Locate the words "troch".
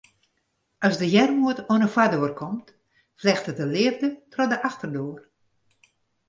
4.31-4.49